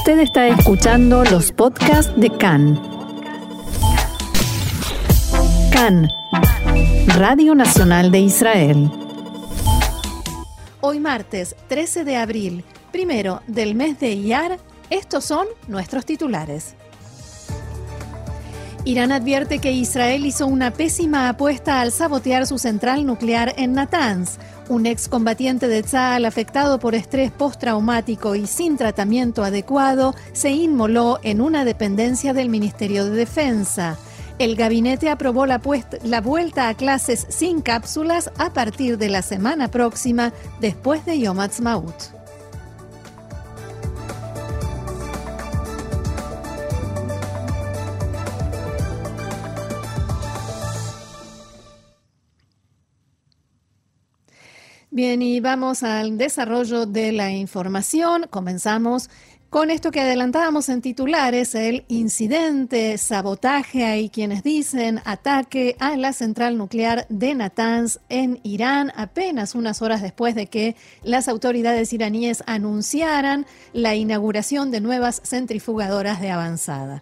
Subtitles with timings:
[0.00, 2.80] Usted está escuchando los podcasts de CAN.
[5.70, 6.08] CAN,
[7.18, 8.90] Radio Nacional de Israel.
[10.80, 14.58] Hoy martes 13 de abril, primero del mes de Iyar,
[14.88, 16.76] estos son nuestros titulares.
[18.86, 24.38] Irán advierte que Israel hizo una pésima apuesta al sabotear su central nuclear en Natanz.
[24.70, 31.40] Un excombatiente de Tzal afectado por estrés postraumático y sin tratamiento adecuado se inmoló en
[31.40, 33.98] una dependencia del Ministerio de Defensa.
[34.38, 40.32] El gabinete aprobó la, vuelta a clases sin cápsulas a partir de la semana próxima
[40.60, 42.19] después de Yom Ha'atzmaut.
[54.92, 58.26] Bien, y vamos al desarrollo de la información.
[58.28, 59.08] Comenzamos
[59.48, 66.12] con esto que adelantábamos en titulares, el incidente, sabotaje, hay quienes dicen ataque a la
[66.12, 70.74] central nuclear de Natanz en Irán, apenas unas horas después de que
[71.04, 77.00] las autoridades iraníes anunciaran la inauguración de nuevas centrifugadoras de avanzada.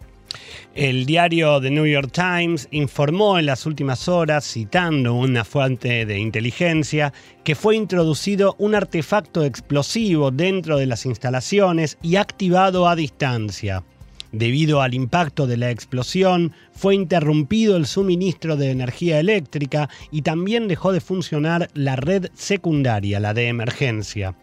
[0.75, 6.19] El diario The New York Times informó en las últimas horas, citando una fuente de
[6.19, 7.11] inteligencia,
[7.43, 13.83] que fue introducido un artefacto explosivo dentro de las instalaciones y activado a distancia.
[14.31, 20.67] Debido al impacto de la explosión, fue interrumpido el suministro de energía eléctrica y también
[20.67, 24.35] dejó de funcionar la red secundaria, la de emergencia.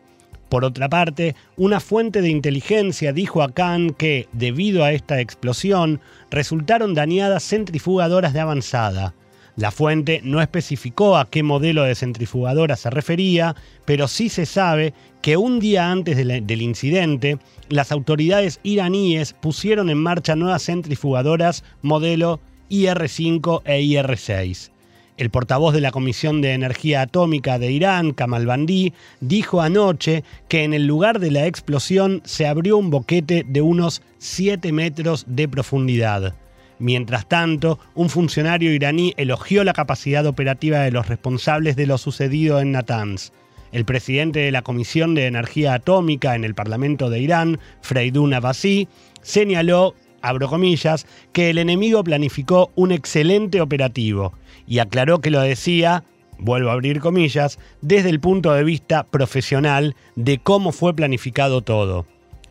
[0.48, 6.00] Por otra parte, una fuente de inteligencia dijo a Khan que, debido a esta explosión,
[6.30, 9.14] resultaron dañadas centrifugadoras de avanzada.
[9.56, 14.92] La fuente no especificó a qué modelo de centrifugadora se refería, pero sí se sabe
[15.22, 17.38] que un día antes del incidente,
[17.70, 22.38] las autoridades iraníes pusieron en marcha nuevas centrifugadoras modelo
[22.70, 24.75] IR5 e IR6.
[25.16, 30.62] El portavoz de la Comisión de Energía Atómica de Irán, Kamal Bandi, dijo anoche que
[30.62, 35.48] en el lugar de la explosión se abrió un boquete de unos 7 metros de
[35.48, 36.34] profundidad.
[36.78, 42.60] Mientras tanto, un funcionario iraní elogió la capacidad operativa de los responsables de lo sucedido
[42.60, 43.32] en Natanz.
[43.72, 48.88] El presidente de la Comisión de Energía Atómica en el Parlamento de Irán, Freidun Abbasi,
[49.22, 54.32] señaló, abro comillas, que el enemigo planificó un excelente operativo
[54.66, 56.04] y aclaró que lo decía,
[56.38, 62.06] vuelvo a abrir comillas, desde el punto de vista profesional de cómo fue planificado todo.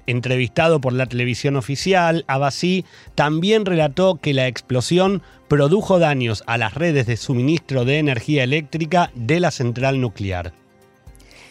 [0.07, 6.75] Entrevistado por la televisión oficial, Abbasi también relató que la explosión produjo daños a las
[6.75, 10.53] redes de suministro de energía eléctrica de la central nuclear.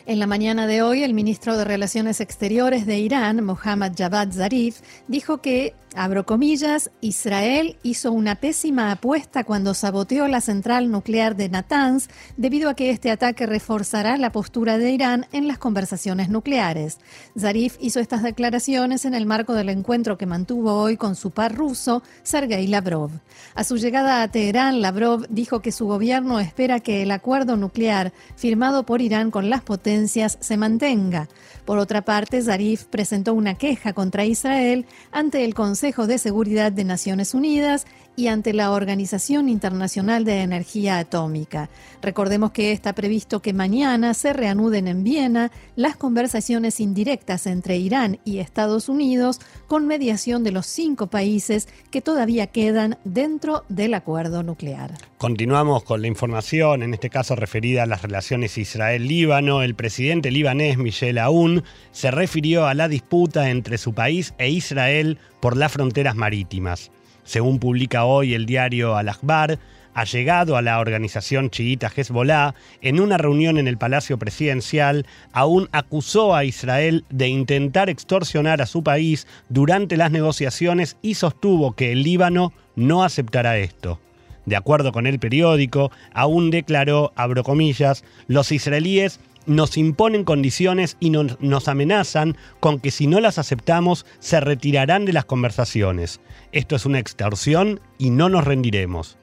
[0.07, 4.81] En la mañana de hoy, el ministro de Relaciones Exteriores de Irán, Mohammad Javad Zarif,
[5.09, 11.49] dijo que Abro comillas, Israel hizo una pésima apuesta cuando saboteó la central nuclear de
[11.49, 16.99] Natanz debido a que este ataque reforzará la postura de Irán en las conversaciones nucleares.
[17.39, 21.55] Zarif hizo estas declaraciones en el marco del encuentro que mantuvo hoy con su par
[21.55, 23.13] ruso, Sergei Lavrov.
[23.55, 28.13] A su llegada a Teherán, Lavrov dijo que su gobierno espera que el acuerdo nuclear
[28.35, 31.29] firmado por Irán con las potencias se mantenga.
[31.65, 36.73] Por otra parte, Zarif presentó una queja contra Israel ante el Consejo Consejo de Seguridad
[36.73, 37.85] de Naciones Unidas
[38.17, 41.69] y ante la Organización Internacional de Energía Atómica.
[42.03, 48.19] Recordemos que está previsto que mañana se reanuden en Viena las conversaciones indirectas entre Irán
[48.25, 54.43] y Estados Unidos con mediación de los cinco países que todavía quedan dentro del acuerdo
[54.43, 54.95] nuclear.
[55.19, 59.63] Continuamos con la información, en este caso referida a las relaciones Israel-Líbano.
[59.63, 65.19] El presidente libanés Michel Aoun se refirió a la disputa entre su país e Israel
[65.41, 66.91] por las fronteras marítimas.
[67.25, 69.59] Según publica hoy el diario Al-Akhbar,
[69.95, 75.69] ha llegado a la organización chiita Hezbollah en una reunión en el Palacio Presidencial, aún
[75.73, 81.93] acusó a Israel de intentar extorsionar a su país durante las negociaciones y sostuvo que
[81.93, 84.01] el Líbano no aceptará esto.
[84.47, 91.11] De acuerdo con el periódico, aún declaró, abro comillas, los israelíes nos imponen condiciones y
[91.11, 96.21] nos, amenazan con que si no las aceptamos se retirarán de las conversaciones.
[96.53, 99.19] Esto es una extorsión y no nos rendiremos.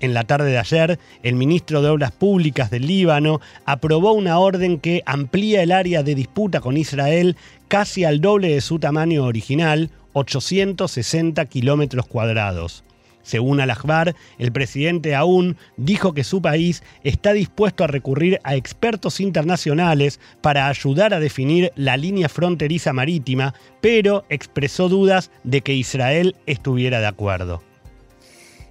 [0.00, 4.78] En la tarde de ayer, el ministro de Obras Públicas del Líbano aprobó una orden
[4.78, 7.36] que amplía el área de disputa con Israel
[7.68, 12.84] casi al doble de su tamaño original, 860 kilómetros cuadrados.
[13.24, 19.18] Según Al-Akhbar, el presidente aún dijo que su país está dispuesto a recurrir a expertos
[19.18, 26.36] internacionales para ayudar a definir la línea fronteriza marítima, pero expresó dudas de que Israel
[26.46, 27.73] estuviera de acuerdo.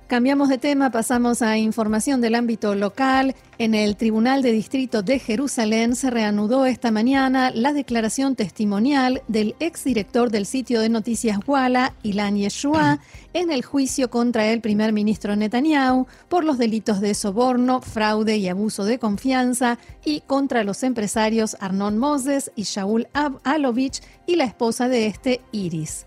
[0.07, 3.35] Cambiamos de tema, pasamos a información del ámbito local.
[3.57, 9.55] En el Tribunal de Distrito de Jerusalén se reanudó esta mañana la declaración testimonial del
[9.59, 13.00] exdirector del sitio de noticias Walla, Ilan Yeshua,
[13.33, 18.50] en el juicio contra el primer ministro Netanyahu por los delitos de soborno, fraude y
[18.50, 23.07] abuso de confianza y contra los empresarios Arnon Moses y Shaul
[23.44, 26.05] Alovich y la esposa de este, Iris.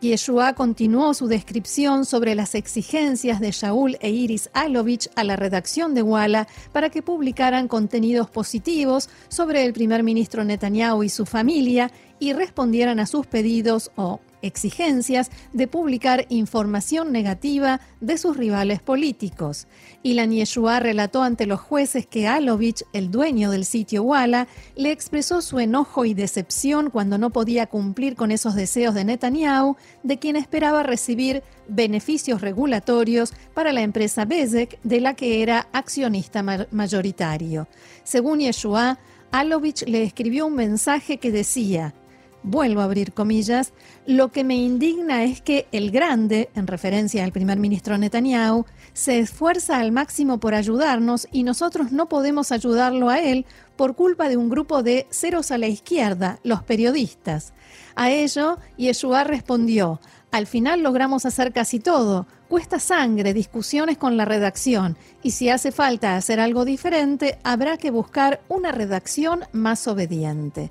[0.00, 5.94] Yeshua continuó su descripción sobre las exigencias de Shaul e Iris Alovich a la redacción
[5.94, 11.90] de Walla para que publicaran contenidos positivos sobre el primer ministro Netanyahu y su familia
[12.18, 19.66] y respondieran a sus pedidos o exigencias de publicar información negativa de sus rivales políticos.
[20.02, 24.46] Ilan Yeshua relató ante los jueces que Alovich, el dueño del sitio Walla,
[24.76, 29.76] le expresó su enojo y decepción cuando no podía cumplir con esos deseos de Netanyahu,
[30.02, 36.42] de quien esperaba recibir beneficios regulatorios para la empresa Bezek, de la que era accionista
[36.70, 37.68] mayoritario.
[38.04, 38.98] Según Yeshua,
[39.32, 41.94] Alovich le escribió un mensaje que decía,
[42.46, 43.72] vuelvo a abrir comillas,
[44.06, 49.18] lo que me indigna es que el grande, en referencia al primer ministro Netanyahu, se
[49.18, 53.44] esfuerza al máximo por ayudarnos y nosotros no podemos ayudarlo a él
[53.76, 57.52] por culpa de un grupo de ceros a la izquierda, los periodistas.
[57.96, 60.00] A ello, Yeshua respondió,
[60.30, 62.26] al final logramos hacer casi todo.
[62.48, 67.90] Cuesta sangre, discusiones con la redacción, y si hace falta hacer algo diferente, habrá que
[67.90, 70.70] buscar una redacción más obediente.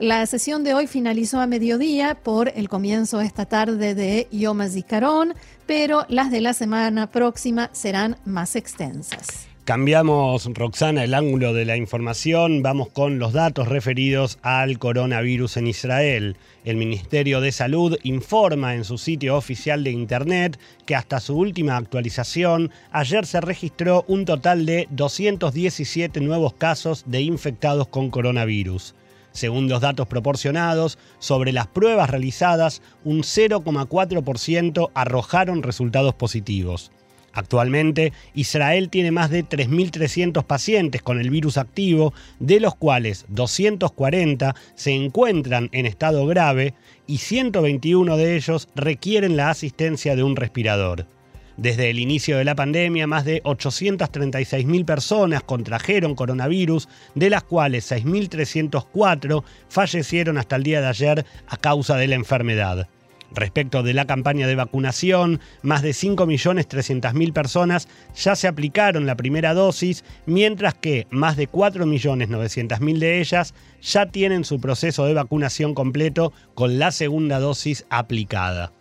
[0.00, 5.34] La sesión de hoy finalizó a mediodía por el comienzo esta tarde de Yom HaZikaron,
[5.66, 9.46] pero las de la semana próxima serán más extensas.
[9.64, 12.60] Cambiamos, Roxana, el ángulo de la información.
[12.60, 16.36] Vamos con los datos referidos al coronavirus en Israel.
[16.64, 21.76] El Ministerio de Salud informa en su sitio oficial de Internet que hasta su última
[21.76, 28.94] actualización, ayer se registró un total de 217 nuevos casos de infectados con coronavirus.
[29.34, 36.92] Según los datos proporcionados, sobre las pruebas realizadas, un 0,4% arrojaron resultados positivos.
[37.32, 44.54] Actualmente, Israel tiene más de 3.300 pacientes con el virus activo, de los cuales 240
[44.76, 46.74] se encuentran en estado grave
[47.08, 51.06] y 121 de ellos requieren la asistencia de un respirador.
[51.56, 57.92] Desde el inicio de la pandemia, más de 836.000 personas contrajeron coronavirus, de las cuales
[57.92, 62.88] 6.304 fallecieron hasta el día de ayer a causa de la enfermedad.
[63.30, 69.54] Respecto de la campaña de vacunación, más de 5.300.000 personas ya se aplicaron la primera
[69.54, 76.32] dosis, mientras que más de 4.900.000 de ellas ya tienen su proceso de vacunación completo
[76.54, 78.72] con la segunda dosis aplicada.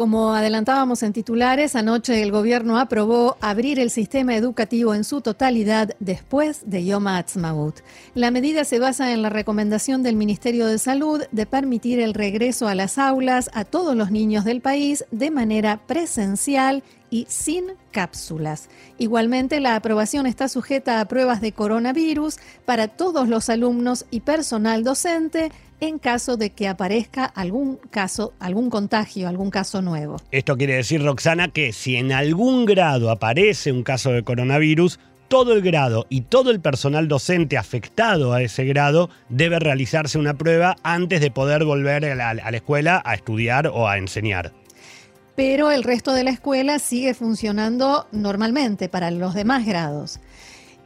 [0.00, 5.90] Como adelantábamos en titulares, anoche el gobierno aprobó abrir el sistema educativo en su totalidad
[6.00, 7.80] después de Yom Ha'atzmaut.
[8.14, 12.66] La medida se basa en la recomendación del Ministerio de Salud de permitir el regreso
[12.66, 18.70] a las aulas a todos los niños del país de manera presencial y sin cápsulas.
[18.96, 24.82] Igualmente, la aprobación está sujeta a pruebas de coronavirus para todos los alumnos y personal
[24.82, 30.16] docente en caso de que aparezca algún caso, algún contagio, algún caso nuevo.
[30.30, 35.52] Esto quiere decir, Roxana, que si en algún grado aparece un caso de coronavirus, todo
[35.52, 40.76] el grado y todo el personal docente afectado a ese grado debe realizarse una prueba
[40.82, 44.52] antes de poder volver a la, a la escuela a estudiar o a enseñar
[45.36, 50.20] pero el resto de la escuela sigue funcionando normalmente para los demás grados.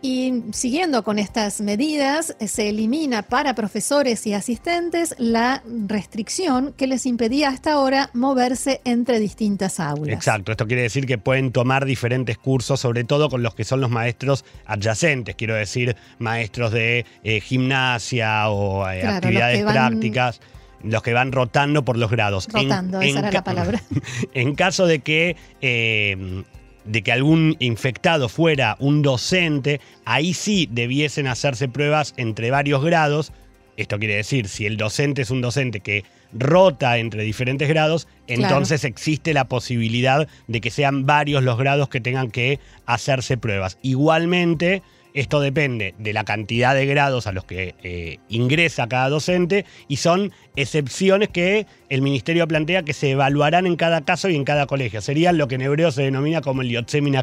[0.06, 7.06] Y siguiendo con estas medidas, se elimina para profesores y asistentes la restricción que les
[7.06, 10.14] impedía hasta ahora moverse entre distintas aulas.
[10.14, 13.80] Exacto, esto quiere decir que pueden tomar diferentes cursos, sobre todo con los que son
[13.80, 20.38] los maestros adyacentes, quiero decir, maestros de eh, gimnasia o eh, actividades prácticas
[20.82, 22.46] los que van rotando por los grados.
[22.52, 23.80] Rotando, esa era la palabra.
[24.34, 26.44] En caso de que eh,
[26.84, 33.32] de que algún infectado fuera un docente, ahí sí debiesen hacerse pruebas entre varios grados.
[33.76, 38.84] Esto quiere decir, si el docente es un docente que rota entre diferentes grados, entonces
[38.84, 43.78] existe la posibilidad de que sean varios los grados que tengan que hacerse pruebas.
[43.82, 44.82] Igualmente,
[45.14, 49.98] Esto depende de la cantidad de grados a los que eh, ingresa cada docente y
[49.98, 54.66] son excepciones que el ministerio plantea que se evaluarán en cada caso y en cada
[54.66, 55.00] colegio.
[55.00, 57.22] Sería lo que en hebreo se denomina como el Yotzemina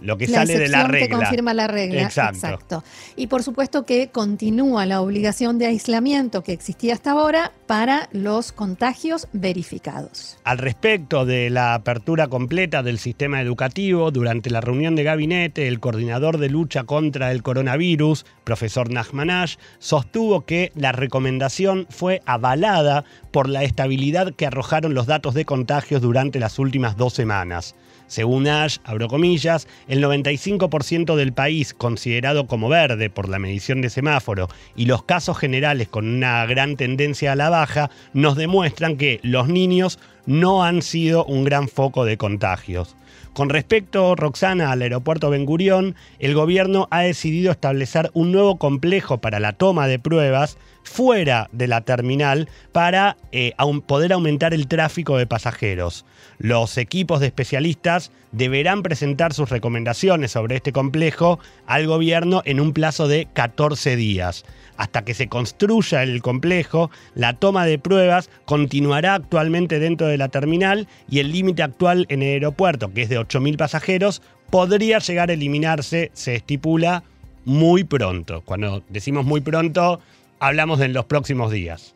[0.00, 1.06] lo que sale de la regla.
[1.06, 2.02] que confirma la regla.
[2.02, 2.84] Exacto.
[3.16, 8.52] Y por supuesto que continúa la obligación de aislamiento que existía hasta ahora para los
[8.52, 10.38] contagios verificados.
[10.44, 15.80] Al respecto de la apertura completa del sistema educativo, durante la reunión de gabinete, el
[15.80, 23.48] coordinador de lucha contra el coronavirus, profesor Nachmanash, sostuvo que la recomendación fue avalada por
[23.48, 27.74] la estabilidad que arrojaron los datos de contagios durante las últimas dos semanas.
[28.08, 33.90] Según Ash, abro comillas, el 95% del país considerado como verde por la medición de
[33.90, 39.20] semáforo y los casos generales con una gran tendencia a la baja nos demuestran que
[39.22, 42.96] los niños no han sido un gran foco de contagios.
[43.34, 49.18] Con respecto, Roxana, al aeropuerto Ben Gurión, el gobierno ha decidido establecer un nuevo complejo
[49.18, 53.52] para la toma de pruebas fuera de la terminal para eh,
[53.86, 56.04] poder aumentar el tráfico de pasajeros.
[56.38, 62.72] Los equipos de especialistas deberán presentar sus recomendaciones sobre este complejo al gobierno en un
[62.72, 64.44] plazo de 14 días.
[64.76, 70.28] Hasta que se construya el complejo, la toma de pruebas continuará actualmente dentro de la
[70.28, 75.30] terminal y el límite actual en el aeropuerto, que es de 8.000 pasajeros, podría llegar
[75.30, 77.02] a eliminarse, se estipula,
[77.44, 78.42] muy pronto.
[78.44, 80.00] Cuando decimos muy pronto,
[80.40, 81.94] hablamos en los próximos días.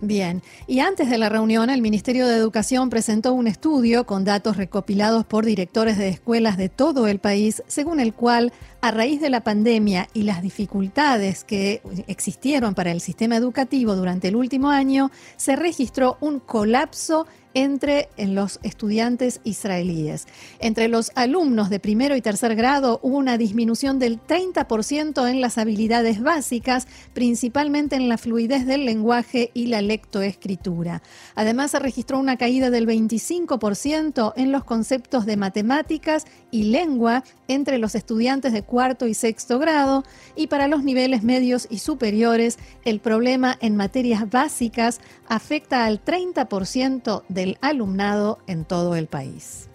[0.00, 4.58] Bien, y antes de la reunión, el Ministerio de Educación presentó un estudio con datos
[4.58, 8.52] recopilados por directores de escuelas de todo el país, según el cual,
[8.86, 14.28] a raíz de la pandemia y las dificultades que existieron para el sistema educativo durante
[14.28, 17.26] el último año, se registró un colapso
[17.56, 20.26] entre los estudiantes israelíes.
[20.58, 25.56] Entre los alumnos de primero y tercer grado hubo una disminución del 30% en las
[25.56, 31.02] habilidades básicas, principalmente en la fluidez del lenguaje y la lectoescritura.
[31.34, 37.78] Además, se registró una caída del 25% en los conceptos de matemáticas y lengua entre
[37.78, 38.75] los estudiantes de cuarto
[39.06, 40.04] y sexto grado
[40.34, 47.22] y para los niveles medios y superiores el problema en materias básicas afecta al 30%
[47.28, 49.70] de alumnado en todo el país.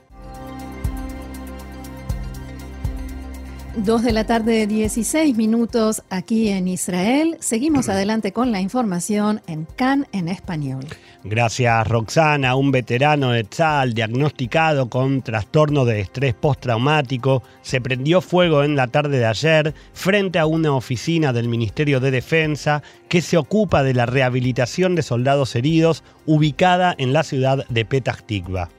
[3.78, 7.38] Dos de la tarde, 16 minutos aquí en Israel.
[7.40, 10.86] Seguimos adelante con la información en CAN en español.
[11.24, 12.56] Gracias, Roxana.
[12.56, 18.88] Un veterano de Tzal diagnosticado con trastorno de estrés postraumático se prendió fuego en la
[18.88, 23.94] tarde de ayer frente a una oficina del Ministerio de Defensa que se ocupa de
[23.94, 28.70] la rehabilitación de soldados heridos ubicada en la ciudad de Petah Tikva.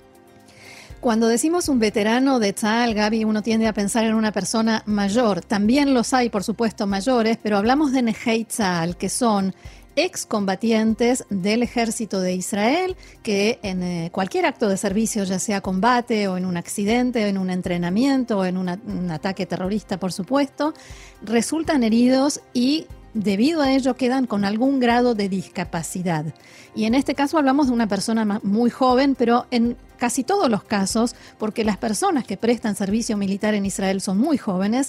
[1.03, 5.41] Cuando decimos un veterano de Tzal, Gaby, uno tiende a pensar en una persona mayor.
[5.41, 9.53] También los hay, por supuesto, mayores, pero hablamos de Nehei Tzal, que son
[9.97, 16.29] excombatientes del ejército de Israel que en eh, cualquier acto de servicio, ya sea combate
[16.29, 20.73] o en un accidente o en un entrenamiento o en un ataque terrorista, por supuesto,
[21.21, 26.27] resultan heridos y debido a ello quedan con algún grado de discapacidad.
[26.75, 30.65] Y en este caso hablamos de una persona muy joven, pero en casi todos los
[30.65, 34.89] casos, porque las personas que prestan servicio militar en Israel son muy jóvenes,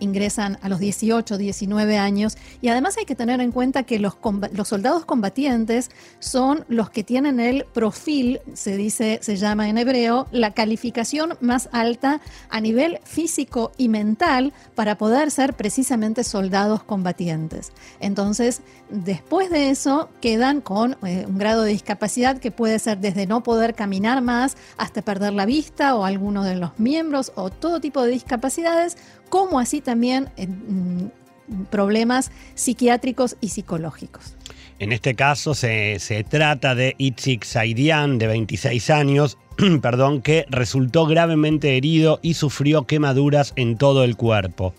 [0.00, 4.16] ingresan a los 18, 19 años y además hay que tener en cuenta que los,
[4.64, 10.52] soldados combatientes son los que tienen el profil, se dice, se llama en hebreo, la
[10.52, 12.20] calificación más alta
[12.50, 17.72] a nivel físico y mental para poder ser precisamente soldados combatientes.
[18.00, 23.26] Entonces, después de eso quedan con eh, un grado de discapacidad que puede ser desde
[23.26, 27.80] no poder caminar más hasta perder la vista o alguno de los miembros o todo
[27.80, 28.96] tipo de discapacidades
[29.34, 34.36] como así también mm, problemas psiquiátricos y psicológicos.
[34.78, 35.98] En este caso se,
[36.30, 39.36] trata de Itzik Saidian, de 26 años,
[39.82, 44.72] perdón, que resultó gravemente herido y sufrió quemaduras en todo el cuerpo.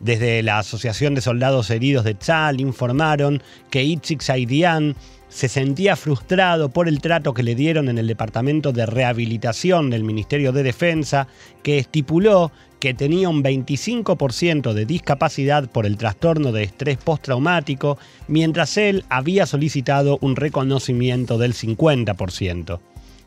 [0.00, 4.96] Desde la Asociación de Soldados Heridos de Tzal informaron que Itzik Saidian
[5.30, 10.04] se sentía frustrado por el trato que le dieron en el Departamento de Rehabilitación del
[10.04, 11.26] Ministerio de Defensa,
[11.62, 12.52] que estipuló
[12.84, 17.96] que tenía un 25% de discapacidad por el trastorno de estrés postraumático,
[18.28, 22.80] mientras él había solicitado un reconocimiento del 50%.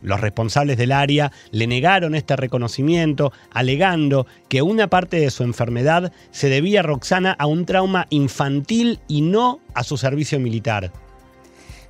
[0.04, 6.12] Los responsables del área le negaron este reconocimiento, alegando que una parte de su enfermedad
[6.30, 10.92] se debía, Roxana, a un trauma infantil y no a su servicio militar.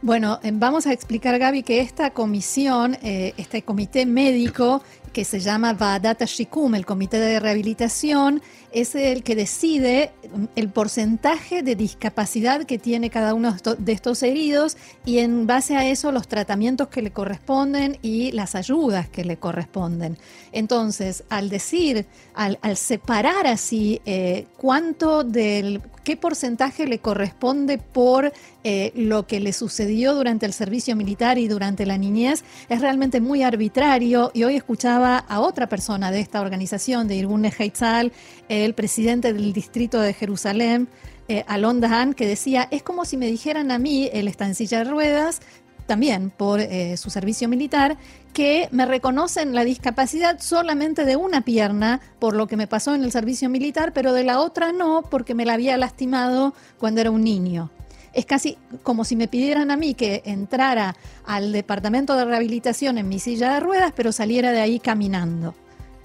[0.02, 5.40] Bueno, eh, vamos a explicar, Gaby, que esta comisión, eh, este comité médico que se
[5.40, 10.12] llama Vadat Shikum, el Comité de Rehabilitación, es el que decide
[10.56, 15.90] el porcentaje de discapacidad que tiene cada uno de estos heridos y en base a
[15.90, 20.18] eso los tratamientos que le corresponden y las ayudas que le corresponden.
[20.52, 28.32] Entonces, al decir, al, separar así eh, cuánto del, qué porcentaje le corresponde por
[28.64, 33.22] eh, lo que le sucedió durante el servicio militar y durante la niñez, es realmente
[33.22, 38.12] muy arbitrario y hoy escuchaba a otra persona de esta organización, de Irgun Heitzal,
[38.50, 40.88] el presidente del distrito de Jerusalén,
[41.28, 44.90] eh, Alon Dahan, que decía, es como si me dijeran a mí, el estancilla de
[44.90, 45.42] ruedas,
[45.86, 47.98] también por eh, su servicio militar,
[48.34, 53.04] que me reconocen la discapacidad solamente de una pierna por lo que me pasó en
[53.04, 57.12] el servicio militar, pero de la otra no, porque me la había lastimado cuando era
[57.12, 57.72] un niño
[58.18, 63.08] es casi como si me pidieran a mí que entrara al departamento de rehabilitación en
[63.08, 65.54] mi silla de ruedas, pero saliera de ahí caminando.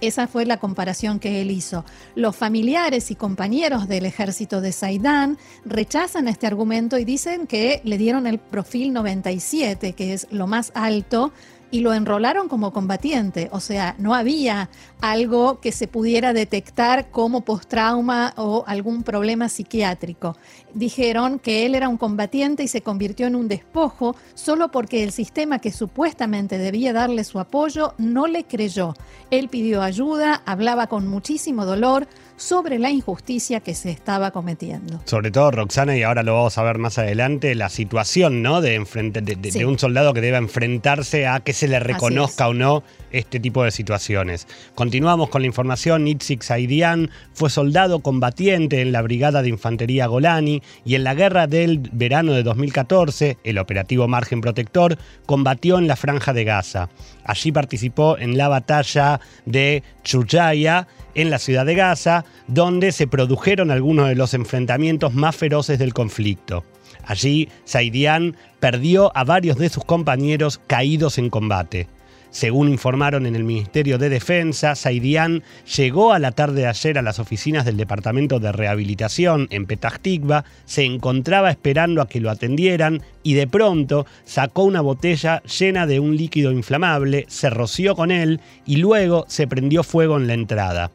[0.03, 1.87] Esa fue la comparación que él hizo.
[2.15, 7.97] Los familiares y compañeros del ejército de Saidán rechazan este argumento y dicen que le
[7.97, 11.33] dieron el profil 97, que es lo más alto
[11.73, 13.49] y lo enrolaron como combatiente.
[13.51, 14.69] O sea, no había
[15.01, 20.37] algo que se pudiera detectar como postrauma o algún problema psiquiátrico.
[20.75, 25.13] Dijeron que él era un combatiente y se convirtió en un despojo solo porque el
[25.13, 28.95] sistema que supuestamente debía darle su apoyo no le creyó.
[29.31, 32.07] Él pidió ayuda, hablaba con muchísimo dolor,
[32.43, 35.01] sobre la injusticia que se estaba cometiendo.
[35.05, 38.61] Sobre todo, Roxana, y ahora lo vamos a ver más adelante, la situación ¿no?
[38.61, 42.83] de, de, un soldado que debe enfrentarse a que se le reconozca o no
[43.13, 44.49] este tipo de situaciones.
[44.75, 46.09] Continuamos con la información.
[46.09, 51.47] Itzik Saidian fue soldado combatiente en la Brigada de Infantería Golani y en la guerra
[51.47, 56.89] del verano de 2014, el operativo Margen Protector, combatió en la Franja de Gaza.
[57.25, 63.71] Allí participó en la batalla de Chujaya en la ciudad de Gaza, donde se produjeron
[63.71, 66.65] algunos de los enfrentamientos más feroces del conflicto.
[67.05, 71.89] Allí, Saidian perdió a varios de sus compañeros caídos en combate.
[72.33, 75.43] Según informaron en el Ministerio de Defensa, Saidian
[75.77, 79.99] llegó a la tarde de ayer a las oficinas del Departamento de Rehabilitación en Petah
[80.01, 85.87] Tikva, se encontraba esperando a que lo atendieran y de pronto sacó una botella llena
[85.87, 90.33] de un líquido inflamable, se roció con él y luego se prendió fuego en la
[90.33, 90.91] entrada.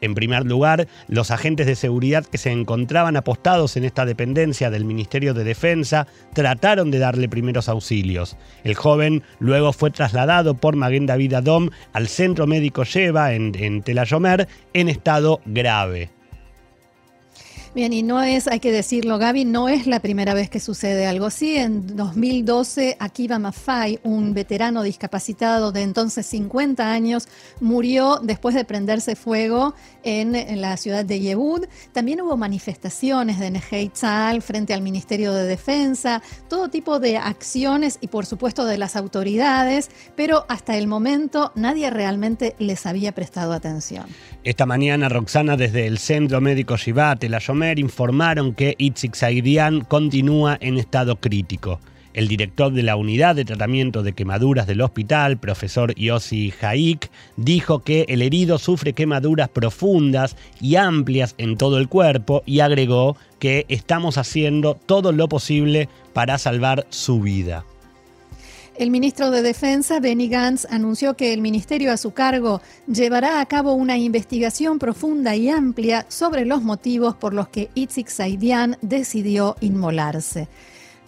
[0.00, 4.84] En primer lugar, los agentes de seguridad que se encontraban apostados en esta dependencia del
[4.84, 8.36] Ministerio de Defensa trataron de darle primeros auxilios.
[8.64, 13.82] El joven luego fue trasladado por Maguen David Adom al centro médico Sheva en, en
[13.82, 16.19] Telayomer en estado grave.
[17.72, 21.06] Bien, y no es, hay que decirlo, Gaby, no es la primera vez que sucede
[21.06, 21.54] algo así.
[21.56, 27.28] En 2012, Akiva Mafai, un veterano discapacitado de entonces 50 años,
[27.60, 31.66] murió después de prenderse fuego en, la ciudad de Yehud.
[31.92, 33.92] También hubo manifestaciones de Nejei
[34.40, 39.90] frente al Ministerio de Defensa, todo tipo de acciones y, por supuesto, de las autoridades,
[40.16, 44.06] pero hasta el momento nadie realmente les había prestado atención.
[44.42, 47.38] Esta mañana, Roxana, desde el Centro Médico Shivat, la
[47.78, 51.80] informaron que Itzik Saidian continúa en estado crítico.
[52.12, 57.84] El director de la unidad de tratamiento de quemaduras del hospital, profesor Yossi Haik, dijo
[57.84, 63.64] que el herido sufre quemaduras profundas y amplias en todo el cuerpo y agregó que
[63.68, 67.64] estamos haciendo todo lo posible para salvar su vida.
[68.80, 73.44] El ministro de Defensa, Benny Gantz, anunció que el ministerio a su cargo llevará a
[73.44, 79.56] cabo una investigación profunda y amplia sobre los motivos por los que Itzik Saidian decidió
[79.60, 80.48] inmolarse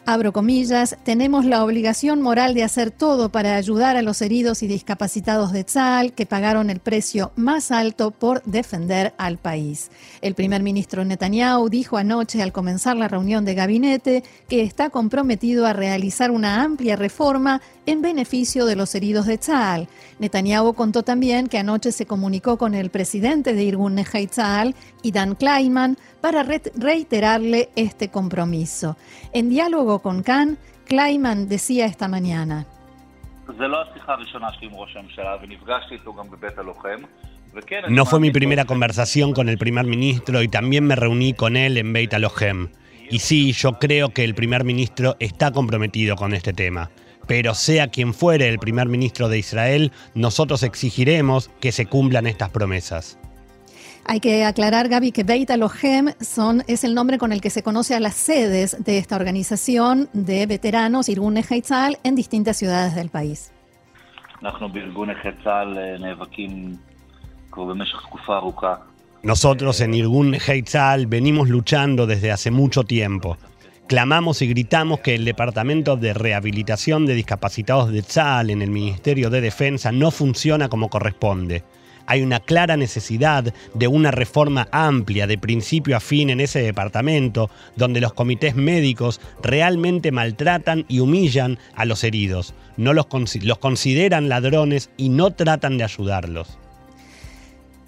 [0.07, 4.67] abro comillas, tenemos la obligación moral de hacer todo para ayudar a los heridos y
[4.67, 9.91] discapacitados de Tzal que pagaron el precio más alto por defender al país.
[10.21, 15.67] El primer ministro Netanyahu dijo anoche al comenzar la reunión de gabinete que está comprometido
[15.67, 19.89] a realizar una amplia reforma en beneficio de los heridos de Tzal.
[20.19, 25.35] Netanyahu contó también que anoche se comunicó con el presidente de Irgun Nehei Tzal Dan
[25.35, 28.97] Kleiman para reiterarle este compromiso.
[29.33, 32.67] En diálogo con Khan, Kleiman decía esta mañana.
[37.89, 41.77] No fue mi primera conversación con el primer ministro y también me reuní con él
[41.77, 42.71] en Beit Alohem.
[43.11, 46.91] Y sí, yo creo que el primer ministro está comprometido con este tema.
[47.27, 52.51] Pero sea quien fuere el primer ministro de Israel, nosotros exigiremos que se cumplan estas
[52.51, 53.19] promesas.
[54.05, 57.63] Hay que aclarar, Gaby, que Beit Alohem son, es el nombre con el que se
[57.63, 63.11] conoce a las sedes de esta organización de veteranos Irgun Heitzal en distintas ciudades del
[63.11, 63.53] país.
[69.23, 73.39] Nosotros en Irgun Heitzal venimos luchando desde hace mucho tiempo.
[73.89, 79.29] Clamamos y gritamos que el Departamento de Rehabilitación de Discapacitados de Tzal en el Ministerio
[79.29, 81.63] de Defensa no funciona como corresponde.
[82.07, 87.51] Hay una clara necesidad de una reforma amplia de principio a fin en ese departamento,
[87.77, 92.55] donde los comités médicos realmente maltratan y humillan a los heridos.
[92.77, 93.07] No los,
[93.43, 96.59] los consideran ladrones y no tratan de ayudarlos.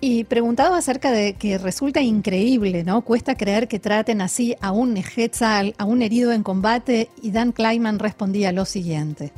[0.07, 3.01] Y preguntado acerca de que resulta increíble, ¿no?
[3.01, 7.53] Cuesta creer que traten así a un Nehetzal, a un herido en combate, y Dan
[7.53, 9.33] Kleiman respondía lo siguiente.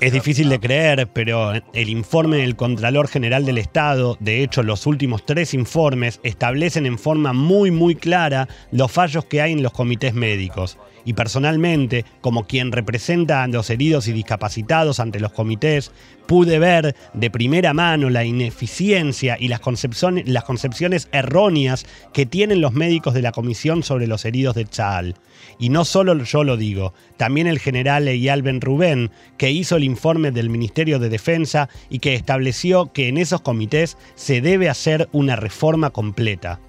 [0.00, 4.86] Es difícil de creer, pero el informe del Contralor General del Estado, de hecho los
[4.86, 9.72] últimos tres informes, establecen en forma muy muy clara los fallos que hay en los
[9.72, 15.92] comités médicos y personalmente, como quien representa a los heridos y discapacitados ante los comités,
[16.26, 23.14] pude ver de primera mano la ineficiencia y las concepciones, erróneas que tienen los médicos
[23.14, 25.14] de la Comisión sobre los heridos de Chal.
[25.58, 29.84] Y no solo yo lo digo, también el general Eyal Ben Rubén, que hizo el
[29.84, 35.08] informe del Ministerio de Defensa y que estableció que en esos comités se debe hacer
[35.12, 36.60] una reforma completa.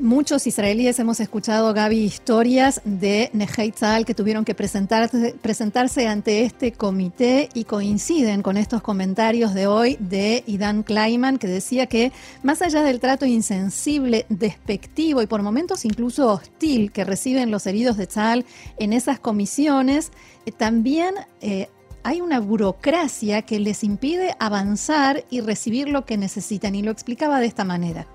[0.00, 3.72] Muchos israelíes hemos escuchado, Gaby, historias de Nehei
[4.04, 9.96] que tuvieron que presentarse, presentarse, ante este comité y coinciden con estos comentarios de hoy
[10.00, 12.10] de Idan Kleiman, que decía que
[12.42, 17.96] más allá del trato insensible, despectivo y por momentos incluso hostil que reciben los heridos
[17.96, 18.44] de Tzal
[18.78, 20.10] en esas comisiones,
[20.44, 21.68] eh, también eh,
[22.02, 26.74] hay una burocracia que les impide avanzar y recibir lo que necesitan.
[26.74, 28.08] Y lo explicaba de esta manera.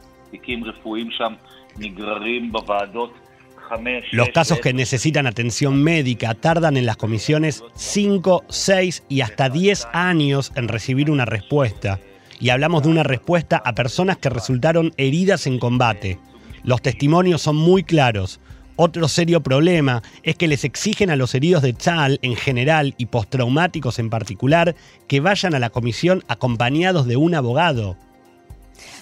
[4.11, 9.87] Los casos que necesitan atención médica tardan en las comisiones 5, 6 y hasta 10
[9.93, 11.99] años en recibir una respuesta.
[12.39, 16.19] Y hablamos de una respuesta a personas que resultaron heridas en combate.
[16.63, 18.39] Los testimonios son muy claros.
[18.75, 23.07] Otro serio problema es que les exigen a los heridos de Chal en general y
[23.07, 24.73] postraumáticos en particular
[25.07, 27.97] que vayan a la comisión acompañados de un abogado.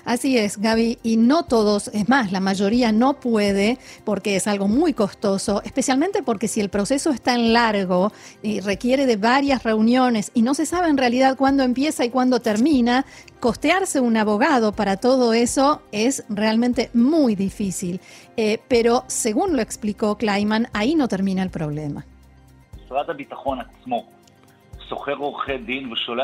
[0.05, 4.67] Así es, Gaby, y no todos, es más, la mayoría no puede porque es algo
[4.67, 8.11] muy costoso, especialmente porque si el proceso es tan largo
[8.41, 12.39] y requiere de varias reuniones y no se sabe en realidad cuándo empieza y cuándo
[12.39, 13.05] termina,
[13.39, 18.01] costearse un abogado para todo eso es realmente muy difícil.
[18.35, 22.05] Eh, pero según lo explicó Kleiman, ahí no termina el problema.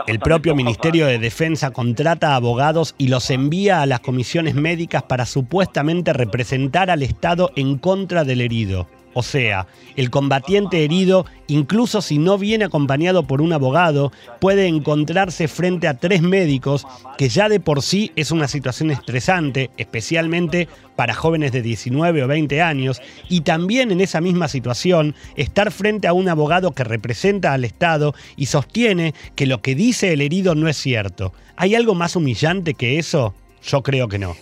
[0.08, 5.26] El propio Ministerio de Defensa contrata abogados y los envía a las comisiones médicas para
[5.26, 8.88] supuestamente representar al Estado en contra del herido.
[9.13, 15.47] O sea, el combatiente herido, incluso si no viene acompañado por un abogado, puede encontrarse
[15.47, 16.86] frente a tres médicos,
[17.17, 22.28] que ya de por sí es una situación estresante, especialmente para jóvenes de 19 o
[22.28, 27.54] 20 años, y también en esa misma situación estar frente a un abogado que representa
[27.54, 31.34] al Estado y sostiene que lo que dice el herido no es cierto.
[31.56, 33.34] ¿Hay algo más humillante que eso?
[33.62, 34.36] Yo creo que no.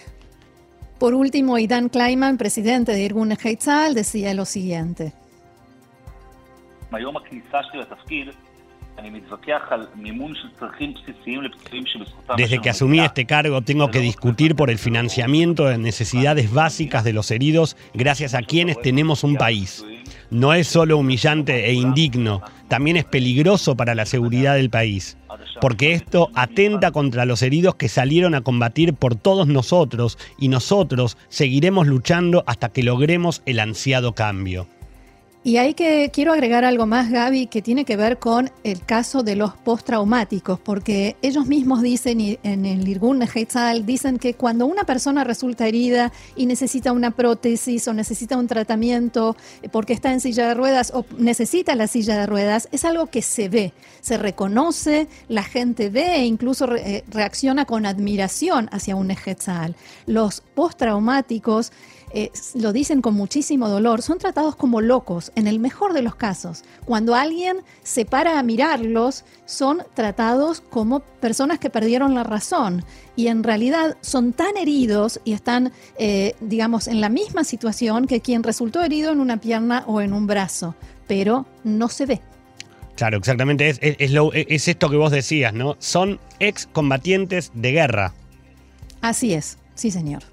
[1.01, 5.13] Por último, Idan Kleiman, presidente de Irgun Heitzal, decía lo siguiente.
[12.37, 17.13] Desde que asumí este cargo tengo que discutir por el financiamiento de necesidades básicas de
[17.13, 19.83] los heridos gracias a quienes tenemos un país.
[20.31, 25.17] No es solo humillante e indigno, también es peligroso para la seguridad del país
[25.61, 31.17] porque esto atenta contra los heridos que salieron a combatir por todos nosotros y nosotros
[31.29, 34.67] seguiremos luchando hasta que logremos el ansiado cambio.
[35.43, 39.23] Y hay que, quiero agregar algo más, Gaby, que tiene que ver con el caso
[39.23, 44.83] de los postraumáticos, porque ellos mismos dicen, en el Irgun Heitzal, dicen que cuando una
[44.83, 50.19] persona resulta herida y necesita una prótesis o necesita un tratamiento eh, porque está en
[50.19, 54.19] silla de ruedas o necesita la silla de ruedas, es algo que se ve, se
[54.19, 59.75] reconoce, la gente ve e incluso eh, reacciona con admiración hacia un Heitzal.
[60.05, 61.71] Los postraumáticos
[62.13, 66.15] eh, lo dicen con muchísimo dolor, son tratados como locos, en el mejor de los
[66.15, 66.63] casos.
[66.85, 72.83] Cuando alguien se para a mirarlos, son tratados como personas que perdieron la razón
[73.15, 78.21] y en realidad son tan heridos y están, eh, digamos, en la misma situación que
[78.21, 80.75] quien resultó herido en una pierna o en un brazo,
[81.07, 82.21] pero no se ve.
[82.95, 85.75] Claro, exactamente, es, es esto que vos decías, ¿no?
[85.79, 88.13] Son excombatientes de guerra.
[89.01, 90.30] Así es, sí señor.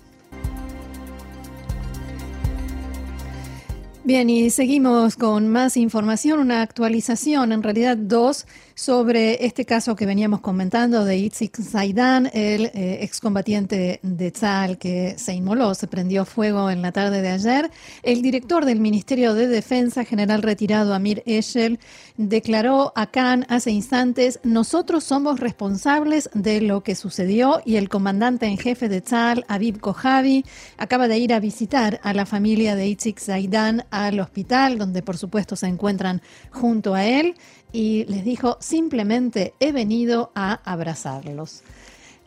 [4.09, 8.47] Bien, y seguimos con más información, una actualización, en realidad dos,
[8.79, 15.19] sobre este caso que veníamos comentando de Itzik Zaidan, el eh, excombatiente de Tzal que
[15.19, 17.73] se inmoló, se prendió fuego en la tarde de ayer.
[18.05, 21.81] El director del Ministerio de Defensa, general retirado Amir Eshel,
[22.17, 28.47] declaró a Khan hace instantes, nosotros somos responsables de lo que sucedió y el comandante
[28.47, 30.45] en jefe de Tzal, Aviv Kojavi,
[30.77, 35.19] acaba de ir a visitar a la familia de Itzik Zaidan al hospital, donde por
[35.19, 37.35] supuesto se encuentran junto a él,
[37.73, 41.63] y les dijo, simplemente he venido a abrazarlos.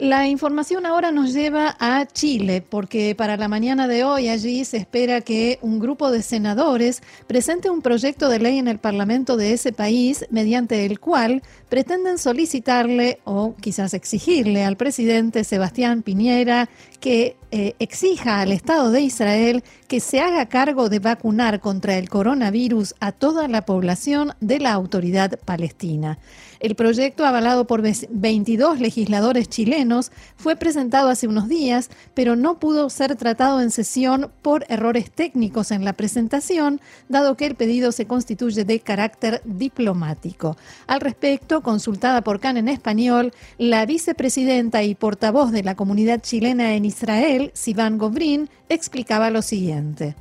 [0.02, 4.78] La información ahora nos lleva a Chile, porque para la mañana de hoy allí se
[4.78, 9.54] espera que un grupo de senadores presente un proyecto de ley en el Parlamento de
[9.54, 16.68] ese país mediante el cual pretenden solicitarle o quizás exigirle al presidente Sebastián Piñera
[17.00, 22.10] que eh, exija al Estado de Israel que se haga cargo de vacunar contra el
[22.10, 26.18] coronavirus a toda la población de la autoridad palestina.
[26.62, 32.88] El proyecto, avalado por 22 legisladores chilenos, fue presentado hace unos días, pero no pudo
[32.92, 38.06] ser tratado en sesión por errores técnicos en la presentación, dado que el pedido se
[38.06, 40.56] constituye de carácter diplomático.
[40.86, 46.76] Al respecto, consultada por CAN en español, la vicepresidenta y portavoz de la comunidad chilena
[46.76, 50.16] en Israel, Sivan Gobrin, explicaba lo siguiente.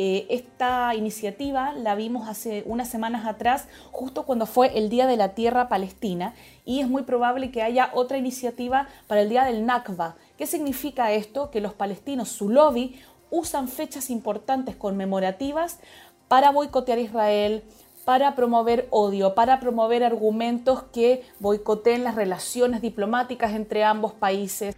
[0.00, 5.16] Eh, esta iniciativa la vimos hace unas semanas atrás, justo cuando fue el Día de
[5.16, 9.66] la Tierra Palestina, y es muy probable que haya otra iniciativa para el Día del
[9.66, 10.14] Nakba.
[10.36, 11.50] ¿Qué significa esto?
[11.50, 13.00] Que los palestinos, su lobby,
[13.30, 15.80] usan fechas importantes conmemorativas
[16.28, 17.64] para boicotear a Israel,
[18.04, 24.76] para promover odio, para promover argumentos que boicoteen las relaciones diplomáticas entre ambos países.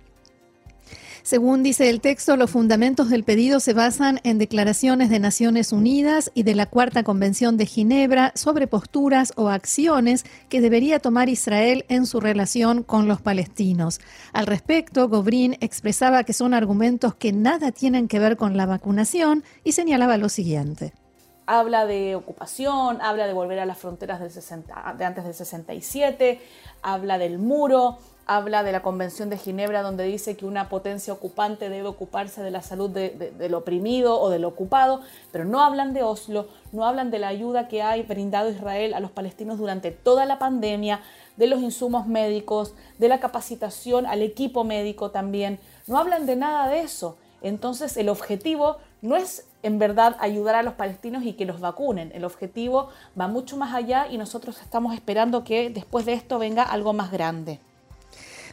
[1.23, 6.31] Según dice el texto, los fundamentos del pedido se basan en declaraciones de Naciones Unidas
[6.35, 11.85] y de la Cuarta Convención de Ginebra sobre posturas o acciones que debería tomar Israel
[11.89, 14.01] en su relación con los palestinos.
[14.33, 19.45] Al respecto, Gobrín expresaba que son argumentos que nada tienen que ver con la vacunación
[19.63, 20.93] y señalaba lo siguiente
[21.47, 26.41] habla de ocupación, habla de volver a las fronteras del de antes del 67,
[26.81, 27.99] habla del muro,
[28.31, 32.53] habla de la Convención de Ginebra donde dice que una potencia ocupante debe ocuparse de
[32.53, 35.01] la salud del oprimido o del ocupado,
[35.33, 39.01] pero no hablan de Oslo, no hablan de la ayuda que ha brindado Israel a
[39.01, 41.01] los palestinos durante toda la pandemia,
[41.37, 46.69] de los insumos médicos, de la capacitación al equipo médico también, no hablan de nada
[46.69, 47.17] de eso.
[47.43, 52.13] Entonces el objetivo no es en verdad ayudar a los palestinos y que los vacunen.
[52.15, 52.91] El objetivo
[53.21, 57.11] va mucho más allá y nosotros estamos esperando que después de esto venga algo más
[57.11, 57.59] grande.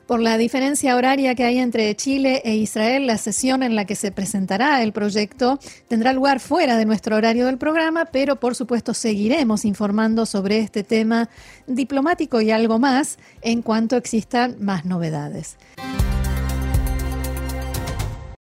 [0.08, 3.96] Por la diferencia horaria que hay entre Chile e Israel, la sesión en la que
[3.96, 8.93] se presentará el proyecto tendrá lugar fuera de nuestro horario del programa, pero por supuesto
[8.93, 11.30] seguiremos informando sobre este tema
[11.67, 15.58] diplomático y algo más en cuanto existan más novedades.